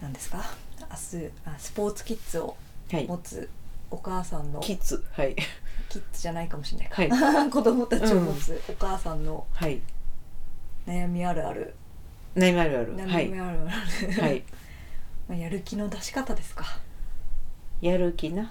[0.00, 0.44] 何ですか？
[0.80, 2.56] 明日あスポーツキッズを
[2.90, 3.06] はい。
[3.06, 3.48] 持つ
[3.90, 5.04] お母さんの、キッズ。
[5.12, 5.34] はい。
[5.88, 7.50] キッズじゃないかもしれないか、はい。
[7.50, 9.80] 子供たちを持つお母さんのはい。
[10.86, 11.74] 悩みあるある、
[12.36, 12.92] 悩みあるある。
[12.96, 13.28] は悩い。
[13.30, 13.62] みあるあ
[14.16, 14.42] る、はい。
[15.28, 16.64] まあやる気の出し方ですか？
[17.80, 18.50] やる気な？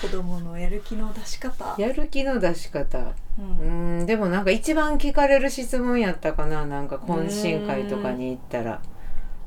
[0.00, 2.98] 子供のやる気の出し方やる気の出し方。
[2.98, 6.66] ううんん、でもなんか一番聞かれる質問やったかな？
[6.66, 8.80] なんか懇親会とかに行ったら。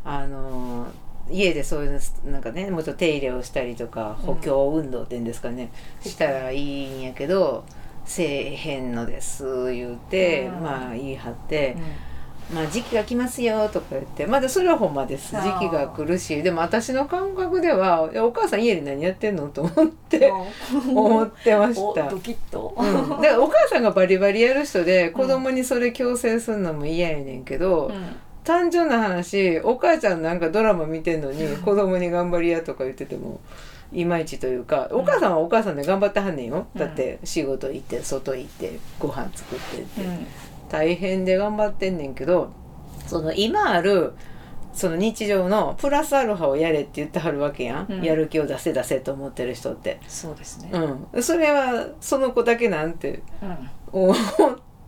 [0.06, 0.90] あのー
[1.32, 7.64] 家でそういうのなんかねもっと手入れをしたりとか補強運動っていうんですかね、したらいいんやけど
[8.06, 10.64] せえへんのです言うて、うん。
[10.64, 11.78] まあ言い張って、
[12.54, 15.34] まあ時期が来ますよとか言ってまだそれはほんまです。
[15.34, 20.30] 時期が来るしでも私の感覚ではお母さん家で何やってんのと思って
[20.94, 22.08] 思ってました。
[22.08, 33.40] おドキッと、うん、だからお母さんがバリバリやる人で子供にそれ強制するのも嫌やねんけど、うん単純な話お母ちゃんなんかドラマ見てんのに 子供に頑張りやとか言ってても
[33.92, 36.80] いまいちというかお母さんはお母さんで頑張ってはんねんよ、うん。
[36.80, 40.02] だって仕事行って外行ってご飯作ってって。
[40.02, 40.28] うん。
[40.70, 42.52] 大変で頑張ってんねんけど
[43.06, 44.14] その今ある
[44.74, 48.02] その日常のプラスアルファをやれって言ってはるわけやん、うん。
[48.02, 50.72] やる気を出せ出せと思ってる人って、そうですね、
[51.14, 53.70] うん、それはその子だけなんてうん。
[53.94, 54.16] 思っ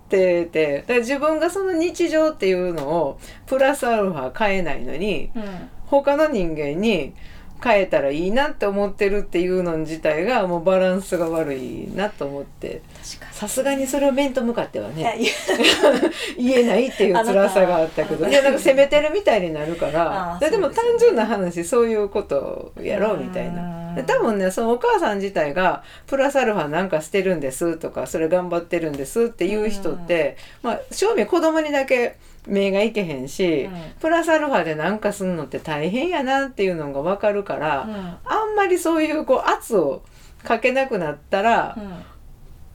[0.10, 5.44] ててだから自分がその日常っていうのをプラスアルファ変えないのにうん。
[5.88, 7.14] 他の人間に
[7.66, 12.84] 変えたらいいなって思ってるっていうの自体がもうバランスが悪いなと思って。
[13.04, 15.20] 確かさすがにそれを面と向かってはね
[16.38, 18.28] 言えないっていう辛さがあったけど。
[18.28, 24.04] いやなんか責めてるみたいになるからででも単純な話そういうことをやろうみたいな。
[24.04, 32.18] 多分ねそのお母さん自体がプラスアルファなんかしてるんですとかそれ頑張ってるんですっていう人ってまあ正味子供にだけ
[32.48, 33.74] 目がいけへんし、うん。
[34.00, 37.94] プラスアルファでなんかすんのって大変やなっていうのが分かるから、うん。
[37.94, 40.04] あんまりそういうこう圧を
[40.44, 41.78] かけなくなったら、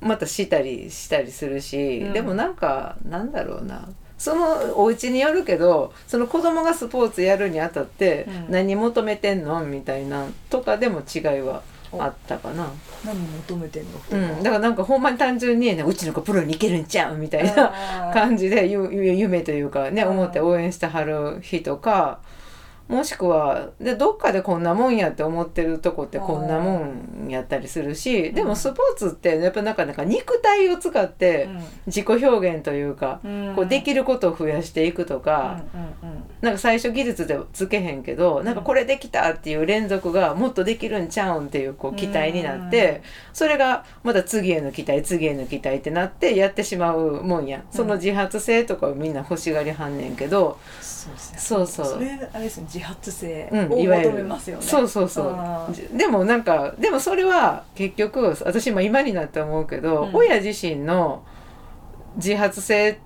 [0.03, 0.09] うん。
[0.09, 2.13] またしたりしたりするし、うん。
[2.13, 3.89] でもなんかなんだろうな。
[4.19, 8.53] そのお家によるけどその子供がスポーツやるにあたってうん。
[8.53, 11.63] 何求めてんのみたいなとかでも違いは
[11.99, 12.71] あったかな、
[13.05, 13.91] 何求めてんの？
[14.11, 22.21] うん、だからなんかほんまに単純に、ね、うちの子プロに行けるんちゃうみたいなな感じで夢というかねうん思って応援してはる日とか
[22.91, 31.49] もしくはでどっかでこんなもんやって思ってるとこってこんなもんやったりするしでもスポーツってやっぱなんかなんか肉体を使って
[31.87, 33.21] 自己表現というか
[33.55, 35.63] こうできることを増やしていくとか
[36.41, 43.03] なんか最初技術でつけへんけどなんかこれできたっていう連続がもっとできるんちゃうんっていうこう期待になって
[43.33, 47.63] それがまた次への期待次への期待ってなってやってしまうもんや。
[47.71, 51.87] その自発性とかをみんな欲しがりはんねんけどそうそうそう。
[51.87, 54.63] それあれですね自発性うん、を求めますよね。
[54.63, 55.97] そうそうそう。
[55.97, 60.17] でもなんかでもそれは結局私も今になって思うけど、うん。
[60.17, 61.23] 親自身の
[62.17, 62.99] 自発性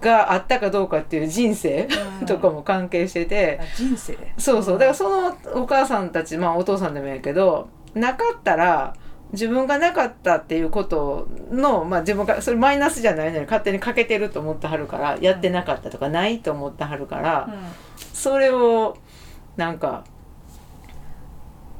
[0.00, 1.88] があったかどうかっていう人生
[2.20, 2.26] うん。
[2.26, 4.18] とかも関係してて、あ人生？
[4.36, 4.78] そうそう。
[4.78, 8.94] だからそのお母さんたちまあお父さんでもやけどなかったら
[9.32, 17.48] 自分がなかったっていうことの、まあ、自分がそれマイナスじゃないのに勝手に欠けてると思ってはるからやってなかったとかないと思ってはるから、
[18.12, 18.96] それを
[19.60, 20.04] なんか、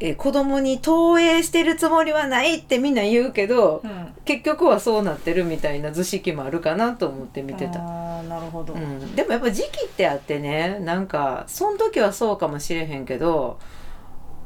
[0.00, 3.90] え子供に投影してるつもりはないってみんな言うけど、うん。
[3.90, 7.80] うん結局はそうなってるみたいな図式もあるかなと思って見てた。
[7.80, 8.74] なるほど。
[8.74, 13.58] うん、でもやっぱ時期ってあってねなんかその時はそうかもしれへんけど、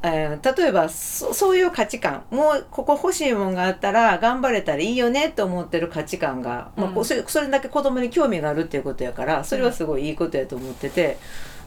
[0.02, 2.22] えー例えばそそういう価値観。
[2.30, 11.18] もうここ欲しいもんがあったら頑張れたらいいよねって思ってる価値観が、まあこううんそれそれだけ子供に興味があるっていうことやからそれはすごいいいことやと思ってて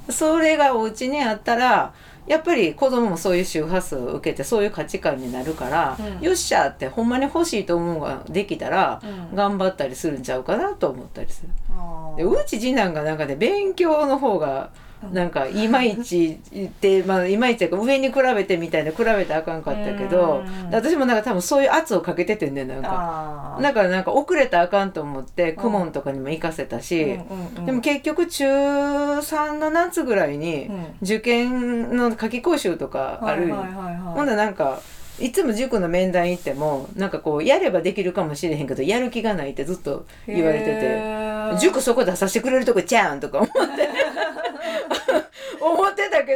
[0.10, 1.94] それがお家にあったら
[2.28, 6.22] やっぱり子供もそういう周波数を受けてそういう価値観になるから、うん。
[6.22, 9.02] よっしゃってほんまに欲しいと思うのができたら、
[9.32, 9.36] うん。
[9.36, 11.50] 頑張ったりするんちゃうかなと思ったりする。
[11.72, 12.18] あー。
[12.18, 14.72] でうち次男がなんかね勉強の方が
[15.12, 20.72] なんかいまいちって、まあ、いまいち上に比べてみたいな比べたらあかんかったけどうん。
[20.72, 23.60] 私もなんか多分そういう圧をかけててんねなんか。
[23.62, 27.20] だからなんか遅れたらあかんと思って公文とかにも行かせたし、
[27.66, 30.86] でも結局中3の夏ぐらいにうん。
[31.02, 34.82] 受験の夏期講習とかある、ほんならなんか
[35.20, 43.90] いつも塾の面談行ってもなんかこうやればできるかもしれへんけどやる気がないってずっと言われてて塾そこ出させてくれるとこちゃうんとか思って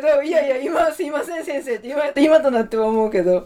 [0.01, 3.45] けどいやいや今すいません先生って言われて今となっては思うけど。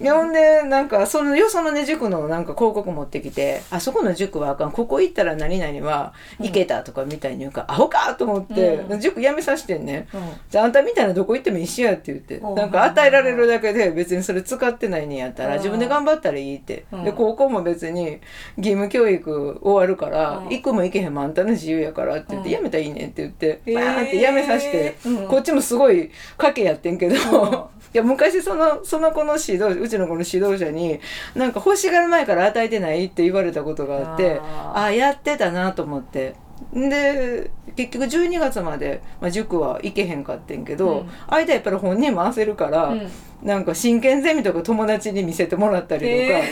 [0.00, 4.72] いやほんでなんかそのよそのね塾のなんか広告持ってきてあそこの塾はあかん。
[4.72, 9.00] ここ行ったら何々は行けたとかみたいに言うから、アホかと思って、うん。
[9.00, 10.08] 塾辞めさせてんね。
[10.12, 10.20] うん。
[10.50, 12.54] じゃああんたみたいなどこ行っても一緒やって言ってうん。
[12.54, 15.58] なんか与えられるだけで別にそれ使ってないねんやったらうん。
[15.58, 16.84] 自分で頑張ったらいいって。
[16.92, 17.04] うん。
[17.04, 18.18] で高校も別に
[18.56, 20.48] 義務教育終わるからうん。
[20.48, 22.54] 行くも行けへんもあんたの自由やからって言ってうん。
[22.54, 25.28] やめたらいいねんって言ってバーンってやめさせてうん。
[25.28, 25.95] こっちもすごい
[26.38, 27.14] 賭けやってんけど。
[27.14, 27.18] ん。
[27.94, 31.00] いや昔そのその子の指導うちの子の指導者に
[31.34, 34.78] なんか欲しがる前から与えてないって言われたことがあってあー。
[34.80, 36.34] ああやってたなと思って。
[36.72, 41.10] で結局12月まで、まあ、塾は行けへんかってんけど、うん。
[41.28, 43.10] 間やっぱり本人も焦るから、うん。
[43.42, 46.12] なんか真剣ゼミとか友達に見せてもらったりとか。
[46.38, 46.42] へ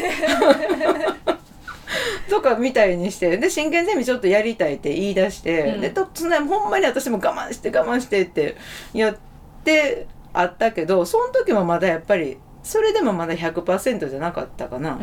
[2.29, 5.81] とかみたいにしてで真剣ゼミちょっとやりたいって言い出して、うん。
[5.81, 8.57] でとそんなほんまに私も我慢して我慢してって
[8.93, 9.34] やって
[10.33, 14.99] あったけどその時もまだやっぱりそれでもまだ100%じゃなかったかな。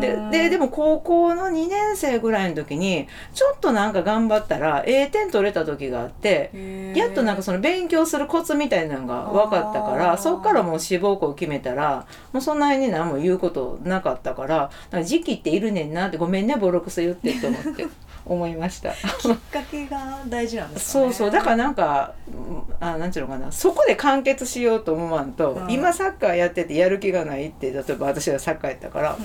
[0.00, 6.50] でででも高校の2年生ぐらいの時にちょっとなんか頑張ったら A 点取れた時があって
[6.96, 14.46] やっとなんかその勉強するコツみたいなのが分かったからそっからもう志望校を決めたらもうそんなに何も言うことなかったか
[14.92, 17.86] ら時期っているねんなってごめんねボロクソ言ってって思って
[18.26, 18.92] 思いました。
[19.18, 21.04] きっかけが大事なんですかね。
[21.06, 21.30] そうそう。
[21.30, 23.50] だからなんかうんあなんちゅうのかな。
[23.50, 25.70] そこで完結しようと思わんと、うん。
[25.70, 29.18] 今サッカーやっててやる気がないって例えば私はサッカーやったから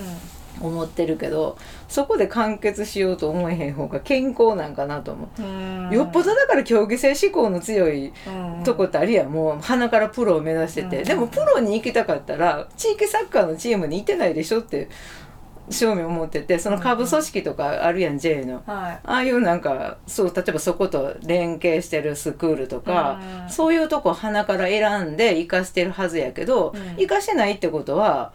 [0.60, 5.42] 思ってるけどそこで完結しようと思えへん方が健康なんかなと思う。
[5.42, 5.90] うん。
[5.90, 8.64] よっぽどだから競技性志向の強いうん。
[8.64, 9.30] とこってあるやん。
[9.30, 11.04] もう鼻からプロを目指してて、うん。
[11.04, 14.88] でもプロに行きたかったら地域サッカーのチームにいてないでしょって
[15.70, 18.62] 正面思っててその下部組織とかあるやん J の。
[18.66, 19.00] はい。
[19.04, 23.50] ああいうなんかそう例えばそこと連携してるスクールとか、うん。
[23.50, 26.96] そういうとこ鼻から選んで生かしてるはずやけど、うん。
[26.96, 28.32] 生かしてないってことは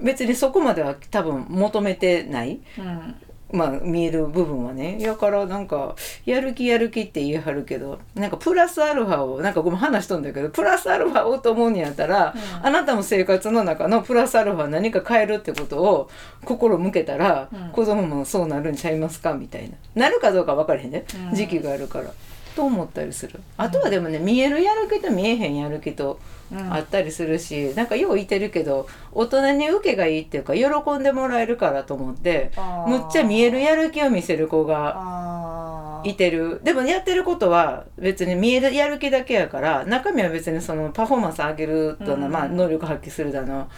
[0.00, 2.60] 別にそこまでは多分求めてない。
[2.78, 3.14] うん
[3.50, 4.98] まあ見える部分はね。
[5.00, 5.94] やからなんか
[6.26, 12.66] やる気やる気って言い張るけどなんかプラスアルファをなんかごめん話しとんだけどプラスアルファをと思うんやったら、うん。
[12.66, 16.10] あなたの生活の中のプラスアルファ何か変えるってことを
[16.44, 17.70] 心向けたら、うん。
[17.70, 19.76] 子供もそうなるんちゃいますかみたいな。
[19.94, 21.34] なるかどうか分からへんね、うん。
[21.34, 22.12] 時期があるから
[22.58, 23.40] と思ったりする。
[23.56, 26.18] あとはでもね見えるやる気と見えへんやる気と
[26.50, 26.72] うん。
[26.72, 30.64] あったりするし、なんかよう言ってるけど大人に受けがいいっていうか喜
[30.98, 32.50] んでもらえるからと思って
[32.86, 36.60] むっちゃ見えるやる気を見せる子がいてる。
[36.64, 42.32] でもやってることは別に見えるやる気だけやから中身は別にそのパフォーマンス上げるだの、うん。
[42.32, 43.68] まあ、能力発揮するだの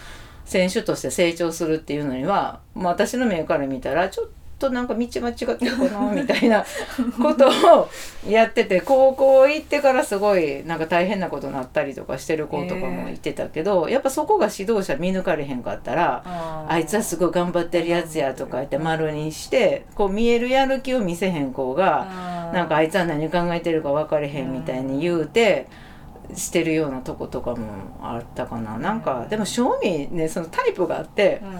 [0.45, 4.31] 選手として成長するっていうのには、まあ、私の目から見たらちょっと
[4.69, 6.63] なんか道間違ってるかなみたいな
[7.21, 7.89] ことを
[8.27, 16.23] やってて高校行ってからすごいなんか大変なことになったりとかしてる子とかもいてたけど、やっぱそこが指導者見抜かれへんかったら。
[16.67, 25.67] あいつはすごい頑張ってるやつやとか言って丸にしてこう見えるやる気を見せへん子がなんかあいつは何考えてるか分かれへんみたいに言うて
[26.35, 27.57] してるようなとことかも
[28.01, 28.77] あったかな。
[28.77, 31.59] なんかでも正味ねそのタイプがあってうん。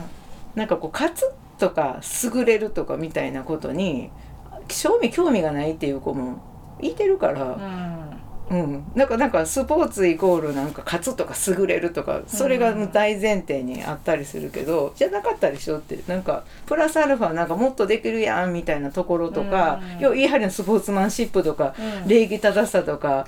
[0.55, 1.31] なんかこう勝つ
[1.61, 4.09] とか優れるとかみたいなことに
[4.67, 8.00] 正味興味がないっていう子もいてるから。
[8.51, 8.61] うん。
[8.61, 15.99] うん、なんかなんかスポーツイコールなんか勝つとか優れるとかそれが大前提にあったりするけど、じゃなかったでしょって。
[16.07, 19.99] なんかプラスアルファなんかもっとできるやんみたいなところとか、うん。
[19.99, 22.07] 要は言い張りのスポーツマンシップとか、うん。
[22.07, 23.25] 礼儀正しさとか、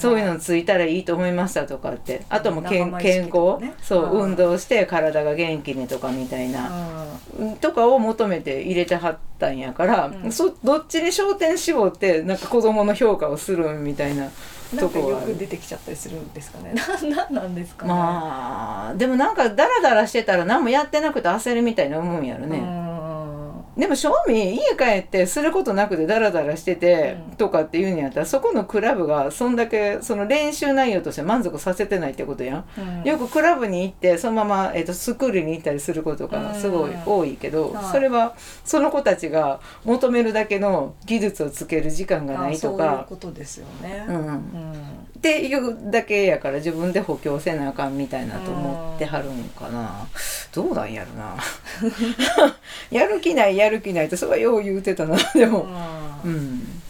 [0.00, 2.22] そういうのついたらいいと思いましたとかって。
[2.28, 3.74] あとも健健康、ね。
[3.82, 4.28] そう、うん。
[4.30, 6.70] 運動して体が元気にとかみたいな、
[7.38, 10.32] うとかを求めて入れてはったんやから、うん。
[10.32, 14.30] そどっちに焦点絞ってなんか子供の評価をするみたいな。
[14.78, 15.34] とこはある。
[15.34, 16.74] く出てきちゃったりするんですかね。
[17.08, 17.92] ななんなんですかね。
[17.92, 22.87] まあでもなんかダラダラしてたら何もやってなくて焦るみたいな思うんやろね、うん
[23.78, 32.64] でも正味家帰ってすることなくてダラダラしててうんとかっていうんやったらそこのクラブがそんだけその練習内容として満足させてないってことやん。
[32.76, 43.06] うんよくクラブに行ってそのまま、えっとスクールに行ったりすることがすごい多いけど、はいそれはその子たちが求めるだけの技術をつける時間がないとあそういうか。
[43.08, 44.04] ことですよね。
[44.08, 50.06] うんうんっていうだけやから自分で補強せなあかんみたいなと思ってはるんかな。
[50.52, 51.36] どうなんやろな。
[52.92, 55.16] やる気ないやる気ないってそれはよう言うてたな。
[55.34, 55.66] でも。
[56.24, 56.34] ううん。
[56.58, 56.82] ん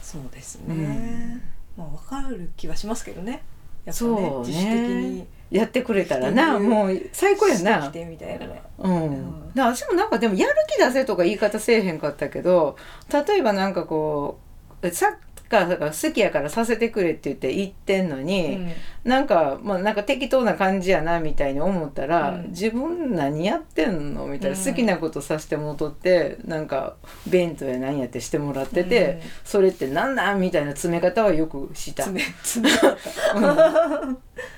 [0.00, 0.66] そうですね。
[0.68, 1.42] うん。
[1.76, 3.32] まあわかる気はしますけどね。
[3.32, 3.40] やっ
[3.86, 4.22] ぱそうね。
[4.22, 5.26] ね自主的に。
[5.50, 6.58] やってくれたらな。
[6.58, 7.82] もう最高やな。
[7.82, 8.62] してみたいなね。
[8.78, 9.48] うん、ん。
[9.54, 12.76] だから私もなんかでもやる気出せとか言い方せえへんかったけど
[13.12, 14.38] 例えばなんかこ
[14.82, 15.18] うサ
[15.52, 18.72] ッカーが好きやからさせてくれって言って言ってんのに、うん。
[19.04, 22.48] なんかまあなんか適当な感じやなみたいに思ったら、うん。
[22.48, 24.64] 自分何やってんのみたいな、うん。
[24.64, 32.04] 好きなことさせてもとってなんか弁当や何やってしてもらってて、それってなんなんみたいな詰め方はよくした。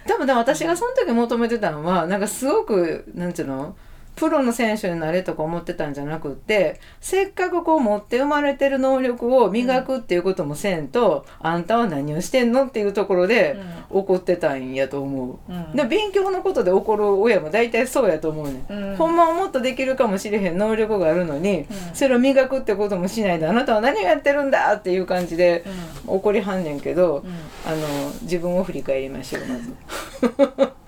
[0.06, 3.76] 多分私がその時求めてたのはなんかすごくなんていうの
[4.16, 13.59] プロの選手になれとか思ってたんじゃなくってせっかくこう持って生まれてる能力を磨くっていうこともせんと、あんたは何をしてんのっていうところで
[13.90, 15.52] 怒ってたんやと思う。
[15.52, 15.76] うん。
[15.76, 18.90] で勉強のことで怒る親も大体そうやと思うね、ん。
[18.90, 18.97] うん。
[18.97, 21.66] ほんまはもっとできるかもしれへん能力があるのに、うん。
[21.94, 25.64] それを磨くってこともしないであなたは何をやってるんだっていう感じで
[26.06, 26.14] うん。
[26.16, 27.30] 怒りはんねんけど、うん。
[27.71, 30.75] あの自分を振り返りましょうまず。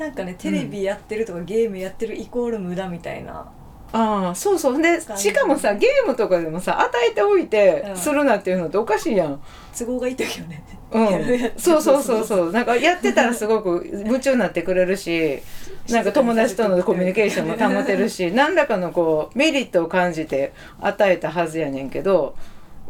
[0.00, 3.52] なんかねテレビやってるとかゲームやってるイコール無駄みたいな。
[3.92, 9.42] ああそうそうでしかもさゲームとかでもさ与えておいてうんするなっていうのっておかしいやん。
[9.76, 10.62] 都合がいい時はね。
[10.92, 15.40] うんそうそうそうそうなんかやってたらすごく夢中になってくれるし
[15.90, 22.34] なんか友達とのコミュニケーションも保てるし何らかのこうメリットを感じて与えたはずやねんけど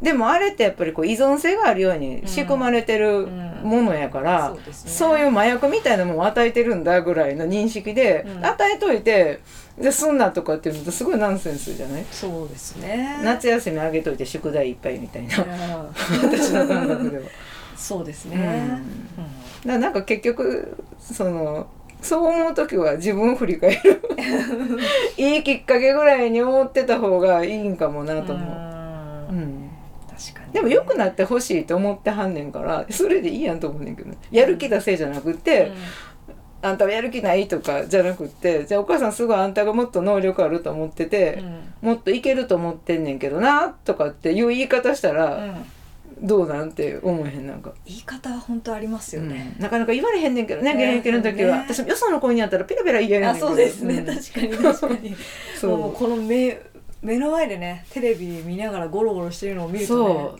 [0.03, 3.27] でもあれってやっぱりこう依存性があるように仕組まれてる
[3.63, 8.45] ものやから、そういう麻薬みたいなものを与えてるんだぐらいの認識で、うん。
[8.47, 9.41] 与えといて
[9.79, 12.05] ですんなとかっていうのってすごいナンセンスじゃない？
[12.11, 13.21] そうですね。
[13.23, 15.37] 夏休みあげといて宿題いっぱいみたいな。
[15.37, 15.49] うん。
[16.33, 17.25] 私の感覚では。
[17.77, 18.81] そうですね。
[19.65, 19.81] うん。
[19.81, 21.67] なんか結局その
[22.01, 24.01] そう思う時は自分を振り返る。
[25.19, 28.70] いいきっかけぐらいに思ってた方がいいんかもなと思う、う。
[30.53, 34.19] でも良くなってほしいと思ってはんねんからそれでいいやんと思うねんけどね。
[34.31, 35.73] やる気出せじゃなくて、
[36.63, 41.39] あんたはやる気ないとかじゃなくってじゃあお母さんすごいあんたがもっと能力あると思ってて、
[41.83, 41.89] うん。
[41.89, 45.65] もっといけると思ってんねんけどなとかっていう言い方したら、うん。
[46.23, 47.73] どうなんて思えへんなんか。
[47.87, 49.55] 言い方は本当ありますよね。
[49.57, 49.63] うん。
[49.63, 51.63] なかなか言われへんねんけどねね現役の時は、ね。
[51.63, 55.17] 私もよその子にやったらペラペラ言えるねんあそうですね、ん確かに確かに。
[55.59, 55.79] そう。
[55.79, 56.61] もうこの目
[57.03, 60.39] 目の前でねテレビ見ながらゴロゴロしてるのを見ると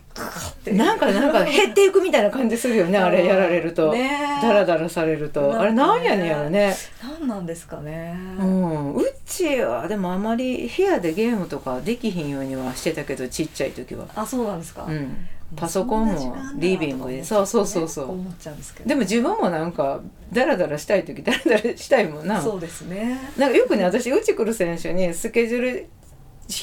[0.67, 4.11] ねなんかなんか減っていくみたいな感じするよねあれやられると、ね。
[4.39, 17.25] えダラダラされると、あれなんやねんやろね、何なんですかね、うん、うちはでもあまり部屋でゲームとかできひんようにはしてたけどちっちゃい時は、あそうなんですか、うん、パソコンもリビングで。
[17.25, 18.11] そうそうそうそう。
[18.13, 20.01] 思っちゃうんですけどでも自分もなんか
[20.33, 22.41] ダラダラしたい時ダラダラしたいもんな。
[22.41, 23.19] そうですね。
[23.37, 25.87] なんかよくね私うち来る選手にスケジュール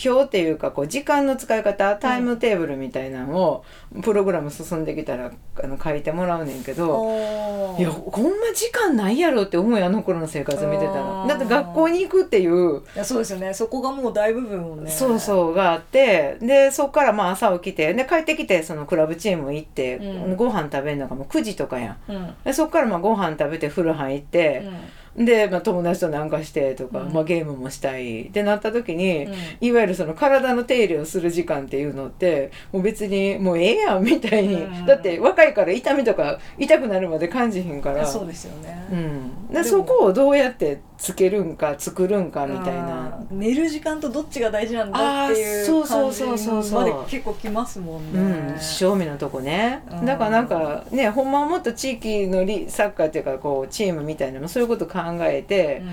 [0.09, 3.65] 表っていうかこう時間の使い方タイムテーブルみたいなのを
[4.03, 5.31] プログラム進んできたら
[5.63, 11.27] あの書いてもらうねんけどいやこんな時間ないやろって思うよあの頃の生活見てたあらー。
[11.27, 13.53] だって学校に行くっていういやそうですよね。
[13.53, 14.91] そこがもう大部分をね。
[14.91, 20.35] そうそうがあってでそっからまあ朝起きてで帰ってきてそのクラブチーム行って、うん。
[20.35, 22.11] ご飯食べるのがもう9時とかやん。
[22.11, 22.35] うん。
[22.43, 24.69] でそっからまあご飯食べて風呂入って、
[25.17, 27.13] で、まあ、友達となんかしてとか、うん。
[27.13, 28.23] まあ、ゲームもしたい。
[28.23, 29.33] ってなった時に、うん。
[29.61, 34.85] いわゆるその体の手入れをする時間っていうのってもう別にもうええやんみたいに、うん。
[34.85, 38.05] だって若いから痛みとか痛くなるまで感じひんから。
[38.05, 43.23] そうですよね、うん、でそこをどうやってつけるんか作るんかみたいな。
[43.29, 46.83] 寝る時間とどっちが大事なんだっていうあーそうそうそうそうそう。
[46.83, 49.83] 感じまで結構きますもんね、うん、正味のとこね。
[49.91, 50.05] うん。
[50.05, 55.83] だからなんかねほんまはもっと地域のリサッカーっていうかこうチームみたいなのもそういうこと考えて、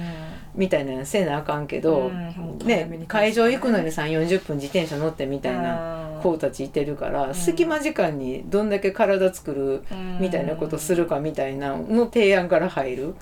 [0.55, 2.11] みたいなのせなあかんけど、
[2.65, 5.63] ねに会場行くのに3 4 0分自転車乗ってみたいな。
[5.63, 7.35] な子たちいてるから、ん。
[7.35, 9.83] 隙間時間にどんだけ体作る
[10.21, 13.15] みたいなことするかみたいなの提案から入る。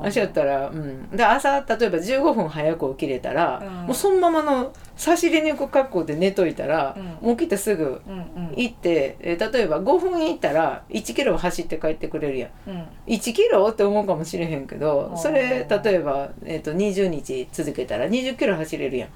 [0.00, 3.86] 私やったら、うん、で朝例えば15分早く起きれたら、うん。
[3.86, 8.20] もうそのままの差し入れに行く格好で寝といたら、うもう起きてすぐうんう
[8.52, 8.54] ん。
[8.56, 12.70] 行って、えー例えば5分行ったら1キロ走って帰ってくれるやん。
[12.70, 12.84] うん。
[13.06, 19.08] 1キロって思うかもしれへんけどそれ例えば、えー、と20日続けたら20キロ走れるやん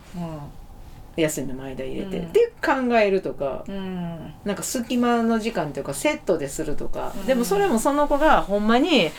[1.17, 2.33] うん休みの間入れて、うん。
[2.33, 4.35] で考えるとかうん。
[4.45, 7.27] なんか隙間の時間というかセットでするとか、うん。
[7.27, 9.11] でもそれもその子がほんまに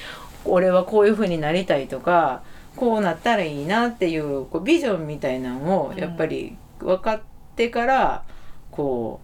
[0.45, 2.43] 俺はこういう風になりたいとか
[2.75, 7.21] こうなったらいいなっていうこうビジョンみたいなのをやっぱり分かっ
[7.55, 8.23] てから
[8.71, 9.21] こ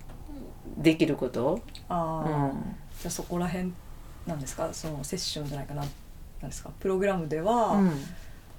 [0.79, 1.59] うできること、
[1.89, 3.73] ああ、うん、じゃあそこら辺
[4.27, 4.69] なんですか？
[4.71, 5.81] そのセッションじゃないかな。
[5.81, 5.87] な
[6.47, 6.69] んですか？
[6.79, 7.81] プログラムでは、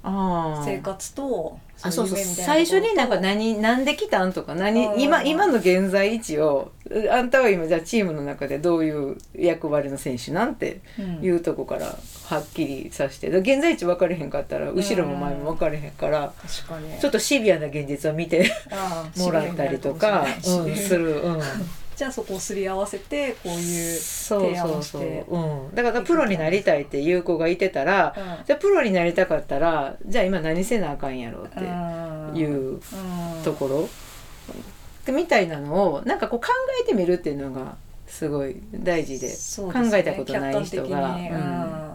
[0.02, 5.00] 生活とあそうそう最初になんか何なんで来たんとか何うん。
[5.00, 6.72] 今今の現在位置を
[7.10, 11.24] あんたは今じゃあチームの中でどういう役割の選手なんてうん。
[11.24, 13.30] いうとこからはっきりさして。
[13.30, 16.98] で現在地分かれへんかったら後ろも前も分かれへんから、確かに。
[16.98, 18.50] ちょっとシビアな現実を見て
[19.16, 20.26] もらったりとか、
[20.64, 21.40] うん、する、うん、
[22.00, 24.82] じゃあそこをすり合わせてこういう、そう提案そう。
[24.82, 25.24] そう、をして。
[25.28, 25.38] う
[25.70, 28.14] ん、だからプロになりたいっていう子がいてたら
[28.46, 31.58] じゃあプロになりたかったらじゃあ今何せなあかんやろって
[32.38, 32.80] いううん。
[33.44, 33.68] とこ
[35.06, 36.46] ろ、みたいなのをなんかこう考
[36.82, 37.76] えてみるっていうのが
[38.06, 39.28] すごい大事で。
[39.28, 39.34] ね。
[39.90, 41.16] 考えたことない人が。
[41.16, 41.89] うん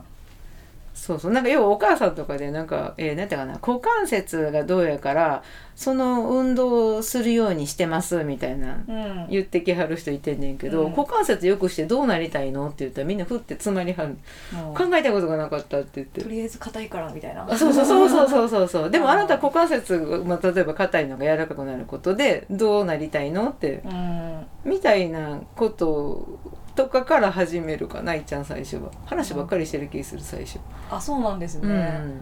[1.06, 1.32] そうそう。
[1.32, 3.54] なんか要はお母さんとかでなんか、えー、なんていうかな。
[3.62, 5.44] 股関節がどうやから
[5.76, 8.96] その運動をするようにしてますみたいなうん。
[8.96, 10.92] うん言ってきはる人いてんねんけど、うん。
[10.92, 12.68] 股関節よくしてどうなりたいの？
[12.68, 14.18] って言ったらみんなふって詰まりはる
[14.54, 16.22] もう考えたことがなかったって言って。
[16.22, 17.46] とりあえず硬いからみたいな。
[17.48, 23.50] あそうそうそうそうそうそうそう でもあなた股関節が、まあ、例えば硬いのが柔らかくなることでどうなりたいの？
[23.50, 23.82] って。
[23.86, 24.46] うん。
[24.64, 26.40] みたいなこと
[26.76, 28.92] とかから始めるかないちゃん最初は。
[29.06, 30.60] 話ばっかりしてる気する最初、
[30.92, 32.22] あそうなんですうね、ん、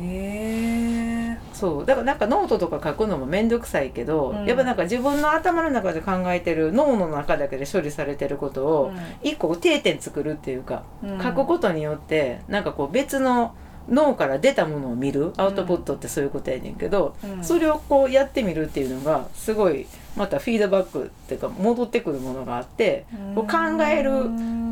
[0.00, 1.86] ええそう。
[1.86, 4.46] だからなんかノートとか書くのも面倒くさいけど、うん。
[4.46, 8.92] やっぱなんか自分の頭の中で考えてる脳の中だけで処理されてることを
[9.22, 10.84] 一個定点作るっていうか、
[11.22, 13.54] 書くことによってなんかこう別の
[13.90, 17.44] 脳から出たものを見るアウトプットってそういうことやねんけど、うん。
[17.44, 24.12] それをこうやってみるっていうのがすごいまたフィードバックっていうか戻ってくるものがあってこう考える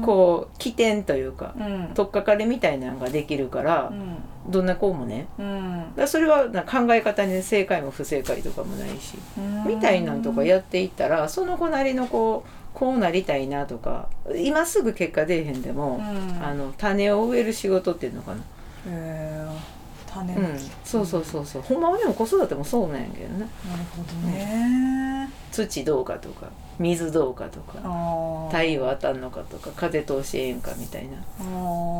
[0.04, 1.90] こう起点というかうん。
[1.94, 4.16] 取っかかりみたいなのができるからうん。
[4.50, 5.26] どんな子もね。
[5.38, 5.94] うん。
[5.96, 9.18] だそれは考え方に正解も不正解とかもないし
[9.66, 16.00] みたいなんとかやっていったらその子なりのこうこうなりたいなとか今すぐ結果出えへんでも、
[16.40, 18.42] あの種を植える仕事っていうのかな、
[18.88, 20.42] えー、種うん。
[20.42, 21.62] まき、そうそうそうそう。
[21.62, 23.38] ほんまはでも子育てもそうなんやけどね。
[23.38, 23.48] なる
[23.96, 31.16] ほどね、土どうかとか水どうかとかあ太陽当たんのかとか風通しええんかみたいな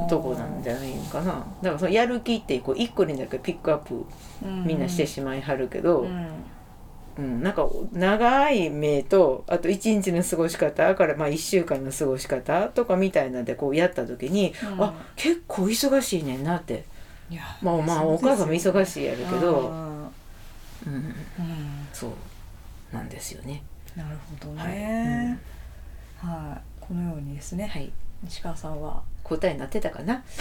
[0.09, 1.45] とこなんじゃないんかな。
[1.63, 4.07] だからそのやる気ってこう一個にだけピックアップ
[4.43, 6.29] みんなしてしまいはるけど、うんうん、
[7.23, 14.85] なんか長い目とあと一日の過ごし方からまあ1週間の過ごし方とかみたいなんでこうやった時に、うん。
[14.85, 16.85] あ結構忙しいねんなって。
[17.31, 20.11] いやまあまあお母さんも忙しいやるけど、あ
[20.87, 21.15] うん、ーうん。
[21.93, 22.11] そう。
[22.95, 23.63] なんですよね。
[23.97, 24.73] なるほどはい。
[24.73, 25.39] ね、
[26.19, 30.23] はい、このようにですね、はい、西川さんは、答えになってたかな？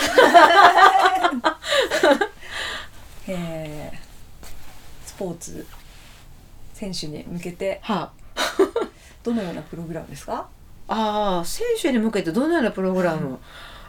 [3.28, 3.98] えー
[5.06, 5.66] スポーツ
[6.78, 7.80] 選手に向けて。
[7.82, 8.12] は
[9.24, 10.48] どのようなプログラムですか？
[10.88, 13.40] ああー選手に向けてどのようなプログラム、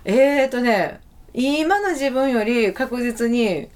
[0.04, 1.00] えーとね
[1.34, 3.68] 今の自分より確実に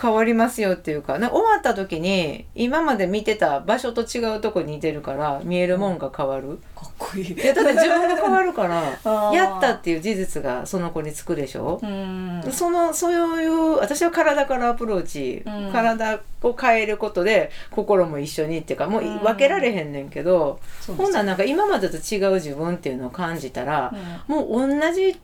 [0.00, 7.32] 変わりますよっていうかね終わった時に今まで見てた場所と違うとこに似てるから見えるもんが変わる、かっこいい。
[7.32, 8.82] いやだって自分が変わるから
[9.32, 12.42] やったっていう事実がその子につくでしょ、うん。
[12.50, 15.72] そのそういう私は体からアプローチ、うん。
[15.72, 19.18] 体を変えることで心も一緒にっていうかもううん。
[19.20, 21.06] 分けられへんねんけど、そうです。
[21.06, 23.92] ほんならなんか今までと違う自分っていうのを感じたら
[24.28, 24.34] う、ん。
[24.34, 25.18] もう同じ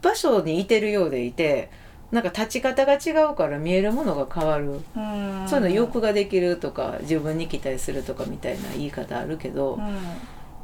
[0.00, 1.70] 場所にいてるようでいて
[2.12, 5.48] なんか立ち方が違うから見えるものが変わる、うん。
[5.48, 9.80] そういうの欲ができるとか自分に期待するとかみたいな言い方あるけど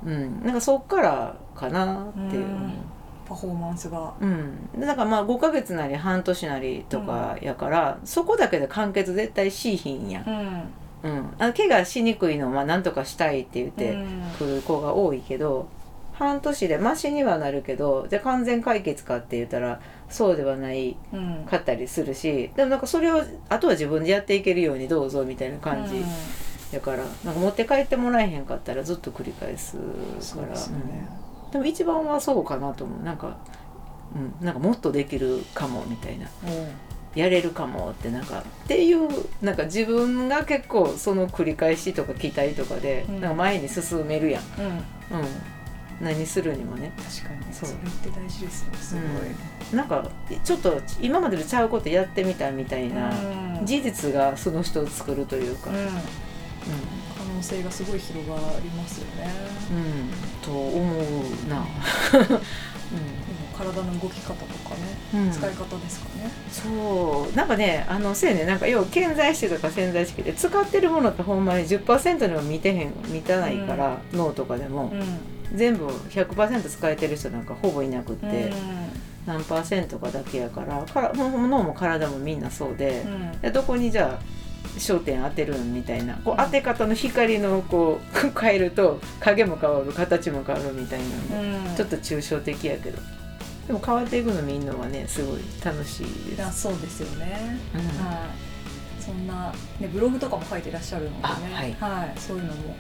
[0.05, 0.13] う、ん。
[0.13, 0.45] うん。
[0.45, 2.45] なんかそっからかなっていう。
[2.45, 2.73] うん。
[3.29, 4.15] パフォーマンスが。
[4.21, 10.25] うん、だからまあ5ヶ月なり半年なりとかやから、そこだけで完結絶対しいひんやん、
[11.05, 11.11] うん。
[11.11, 14.23] うん、あ怪我しにくいのはなんとかしたいって言ってうん。
[14.39, 15.69] 来る子が多いけど、
[16.18, 21.44] 半年でマシにはなるけどじゃあ完全解決かって言ったらそうではないうん。
[21.48, 26.04] かったりするしでもなんかそれをあとは自分でやっていけるようにどうぞみたいな感じ、
[26.72, 29.76] だからなんか持って帰ってもらえへんかったらずっと繰り返す
[30.35, 30.48] から。
[30.48, 31.09] ね。
[31.46, 31.50] うん。
[31.52, 33.02] でも一番はそうかなと思う。
[33.04, 33.38] なんか、
[34.14, 36.26] うん、なんかもっとできるかもみたいな。
[36.44, 36.68] うん。
[37.14, 39.09] やれるかもってなんかっていう
[39.40, 43.20] なんか自分が結構その繰り返しとか期待とかで、うん。
[43.20, 44.66] なんか前に進めるやん、うん。
[45.20, 45.26] うん、
[46.01, 46.93] 何するにもね。
[46.97, 47.53] 確かに。
[47.53, 48.71] そそうれって大事ですよ。
[48.73, 49.77] ねすごい。
[49.77, 50.09] なんか
[50.45, 53.11] ちょっと今までとちゃうことやってみたみたいな、
[53.59, 53.67] うん。
[53.67, 55.77] 事実がその人を作るというか、うん。
[55.77, 55.85] うん。
[55.87, 59.31] 可能能性がすごい広がりますよね。
[59.71, 61.65] うん、と思うな、
[62.13, 62.39] でも
[63.57, 64.75] 体の動き方とか
[65.15, 65.31] ね、うん。
[65.31, 66.31] 使い方ですかね。
[66.51, 67.37] そう。
[67.37, 68.45] なんかねあのそうやね。
[68.45, 75.38] なんか要は健在意識とか潜在意識で使ってるものってほんまに10%にも満てへん満たないから、脳とかでも、うん。
[75.55, 78.53] 全部100%使えてる人なんかほぼいなくって、うん。
[79.27, 81.29] 何パーセントかだけやからから脳
[81.63, 83.41] も体もみんなそうで,、うん。
[83.41, 91.77] でどこにじゃあ焦点当てるんみたいなこう当て方の光のこう 変えると影も変わる形も変わるみたいなんで、うん。
[91.77, 92.99] ちょっと抽象的やけど。
[93.67, 96.63] でも変わっていくのみんなはねすごい楽しいです。
[96.63, 97.59] そうですよね。
[97.75, 97.81] うん。
[97.81, 98.49] はい。
[98.99, 101.77] そんなねブログとかも書いてらっしゃるのでね、あはい。
[101.79, 102.75] はい、そういうのもは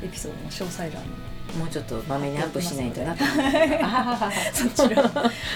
[0.00, 0.04] い。
[0.04, 1.08] エピソードの詳細欄に
[1.56, 3.24] もうちょっとまめにアップしないとなと。
[3.24, 4.58] 思はって。
[4.58, 5.02] そちら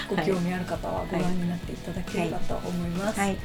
[0.09, 3.19] ご興味ある方はご覧になっていただければと思います。
[3.19, 3.37] はい、えー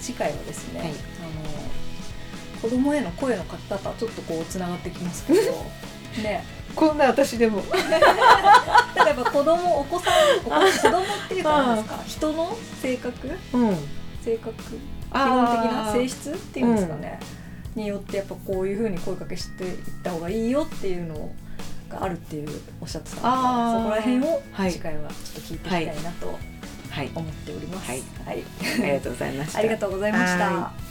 [0.00, 0.88] 次回はですね、はい。
[0.88, 5.40] あの子供への声の書き方ちょっとこうつながってきますけど。
[6.22, 6.44] ね。
[6.74, 7.62] こんな私でも。
[7.72, 10.14] 例えば子供お子さん
[10.46, 11.98] お子子供っていうかなんですか？
[12.06, 13.38] 人の性格？
[13.54, 13.76] うん。
[14.22, 14.52] 性格？
[14.52, 14.58] 基
[15.12, 15.92] 本的な？
[15.92, 17.18] 性質っていうんですかね、
[17.74, 21.30] によってやっぱこういうふうに声かけしていった方がいいよっていうの
[21.90, 22.48] があるっていう
[22.80, 23.26] おっしゃってたので
[23.82, 26.38] そこら辺をはい次回はちょっと聞いていきたいなと
[26.90, 27.10] はい。
[27.14, 27.88] 思っております。
[27.88, 28.42] はいはい、
[28.82, 29.58] ありがとうございました。
[29.58, 30.50] ありがとうございました。
[30.50, 30.89] はい